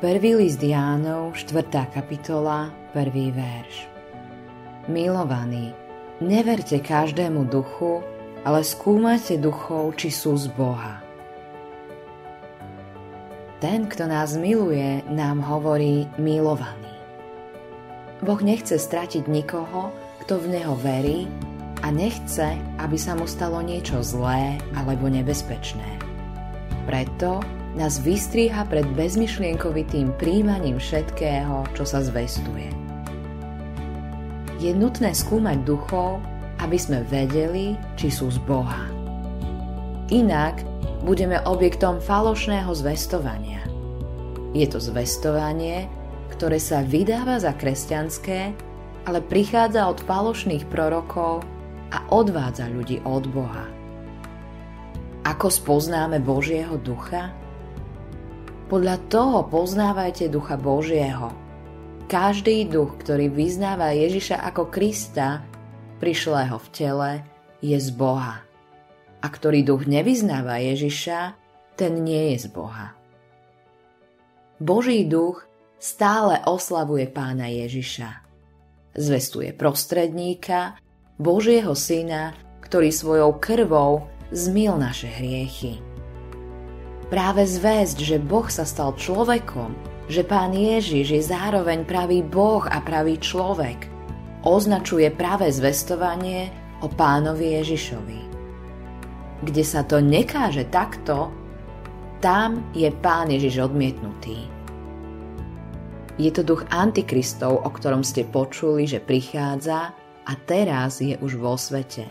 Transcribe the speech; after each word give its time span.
Prvý 0.00 0.32
list 0.32 0.64
Jánov, 0.64 1.36
4. 1.36 1.92
kapitola, 1.92 2.72
1. 2.96 3.36
verš. 3.36 3.84
Milovaní, 4.88 5.76
neverte 6.24 6.80
každému 6.80 7.44
duchu, 7.44 8.00
ale 8.40 8.64
skúmajte 8.64 9.36
duchov, 9.36 10.00
či 10.00 10.08
sú 10.08 10.40
z 10.40 10.48
Boha. 10.56 11.04
Ten, 13.60 13.92
kto 13.92 14.08
nás 14.08 14.40
miluje, 14.40 15.04
nám 15.12 15.44
hovorí 15.44 16.08
milovaný. 16.16 16.96
Boh 18.24 18.40
nechce 18.40 18.80
stratiť 18.80 19.28
nikoho, 19.28 19.92
kto 20.24 20.40
v 20.40 20.48
Neho 20.48 20.80
verí 20.80 21.28
a 21.84 21.92
nechce, 21.92 22.56
aby 22.80 22.96
sa 22.96 23.12
mu 23.12 23.28
stalo 23.28 23.60
niečo 23.60 24.00
zlé 24.00 24.64
alebo 24.72 25.12
nebezpečné. 25.12 26.00
Preto 26.88 27.59
nás 27.78 28.02
vystríha 28.02 28.66
pred 28.66 28.82
bezmyšlienkovitým 28.98 30.14
príjmaním 30.18 30.82
všetkého, 30.82 31.70
čo 31.78 31.84
sa 31.86 32.02
zvestuje. 32.02 32.70
Je 34.58 34.74
nutné 34.74 35.14
skúmať 35.14 35.62
duchov, 35.64 36.20
aby 36.60 36.76
sme 36.76 37.06
vedeli, 37.08 37.78
či 37.96 38.12
sú 38.12 38.28
z 38.28 38.36
Boha. 38.44 38.90
Inak 40.10 40.60
budeme 41.06 41.40
objektom 41.48 42.02
falošného 42.02 42.68
zvestovania. 42.76 43.64
Je 44.52 44.66
to 44.66 44.82
zvestovanie, 44.82 45.86
ktoré 46.34 46.58
sa 46.58 46.82
vydáva 46.82 47.38
za 47.38 47.54
kresťanské, 47.54 48.52
ale 49.08 49.24
prichádza 49.24 49.88
od 49.88 50.02
falošných 50.04 50.68
prorokov 50.68 51.46
a 51.94 51.98
odvádza 52.12 52.68
ľudí 52.68 53.00
od 53.06 53.24
Boha. 53.30 53.64
Ako 55.24 55.48
spoznáme 55.48 56.20
Božieho 56.20 56.76
ducha? 56.76 57.32
Podľa 58.70 59.02
toho 59.10 59.50
poznávajte 59.50 60.30
ducha 60.30 60.54
Božieho. 60.54 61.34
Každý 62.06 62.70
duch, 62.70 63.02
ktorý 63.02 63.26
vyznáva 63.26 63.90
Ježiša 63.90 64.46
ako 64.46 64.70
Krista, 64.70 65.42
prišlého 65.98 66.54
v 66.54 66.68
tele, 66.70 67.10
je 67.58 67.74
z 67.74 67.90
Boha. 67.90 68.46
A 69.18 69.26
ktorý 69.26 69.66
duch 69.66 69.90
nevyznáva 69.90 70.62
Ježiša, 70.62 71.34
ten 71.74 72.06
nie 72.06 72.30
je 72.38 72.46
z 72.46 72.48
Boha. 72.54 72.94
Boží 74.62 75.02
duch 75.02 75.50
stále 75.82 76.38
oslavuje 76.46 77.10
pána 77.10 77.50
Ježiša. 77.50 78.22
Zvestuje 78.94 79.50
prostredníka, 79.50 80.78
Božieho 81.18 81.74
syna, 81.74 82.38
ktorý 82.62 82.94
svojou 82.94 83.34
krvou 83.42 84.06
zmil 84.30 84.78
naše 84.78 85.10
hriechy. 85.10 85.89
Práve 87.10 87.42
zväzť, 87.42 88.06
že 88.06 88.22
Boh 88.22 88.46
sa 88.46 88.62
stal 88.62 88.94
človekom, 88.94 89.74
že 90.06 90.22
Pán 90.22 90.54
Ježiš 90.54 91.06
je 91.10 91.22
zároveň 91.26 91.82
pravý 91.82 92.22
Boh 92.22 92.62
a 92.70 92.78
pravý 92.78 93.18
človek, 93.18 93.90
označuje 94.46 95.10
práve 95.10 95.50
zvestovanie 95.50 96.54
o 96.78 96.86
Pánovi 96.86 97.58
Ježišovi. 97.58 98.20
Kde 99.42 99.64
sa 99.66 99.82
to 99.82 99.98
nekáže 99.98 100.70
takto, 100.70 101.34
tam 102.22 102.62
je 102.78 102.86
Pán 102.94 103.34
Ježiš 103.34 103.66
odmietnutý. 103.66 104.46
Je 106.14 106.30
to 106.30 106.46
duch 106.46 106.62
antikristov, 106.70 107.58
o 107.66 107.70
ktorom 107.74 108.06
ste 108.06 108.22
počuli, 108.22 108.86
že 108.86 109.02
prichádza 109.02 109.98
a 110.30 110.32
teraz 110.46 111.02
je 111.02 111.18
už 111.18 111.42
vo 111.42 111.58
svete. 111.58 112.06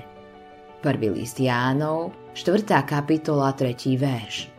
Prvý 0.83 1.07
list 1.07 1.39
Jánov, 1.39 2.11
4. 2.35 2.67
kapitola, 2.83 3.55
3. 3.55 3.95
verš. 3.95 4.58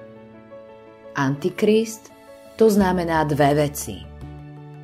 Antikrist 1.15 2.13
to 2.55 2.71
znamená 2.71 3.25
dve 3.25 3.55
veci. 3.67 3.97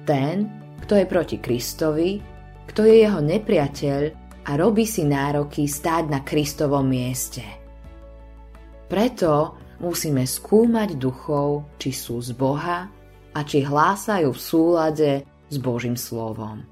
Ten, 0.06 0.48
kto 0.83 0.96
je 0.96 1.06
proti 1.06 1.36
Kristovi, 1.38 2.18
kto 2.66 2.80
je 2.86 2.94
jeho 3.05 3.20
nepriateľ 3.23 4.01
a 4.46 4.51
robí 4.55 4.86
si 4.86 5.02
nároky 5.02 5.67
stáť 5.67 6.05
na 6.06 6.20
Kristovom 6.23 6.86
mieste. 6.86 7.42
Preto 8.86 9.58
musíme 9.83 10.23
skúmať 10.23 10.95
duchov, 10.95 11.74
či 11.77 11.90
sú 11.90 12.23
z 12.23 12.30
Boha 12.39 12.86
a 13.34 13.39
či 13.42 13.67
hlásajú 13.67 14.30
v 14.30 14.40
súlade 14.40 15.11
s 15.51 15.56
Božím 15.58 15.98
slovom. 15.98 16.62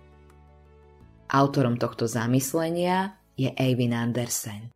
Autorom 1.29 1.75
tohto 1.75 2.07
zamyslenia 2.07 3.19
je 3.35 3.51
Eivin 3.59 3.93
Andersen. 3.93 4.71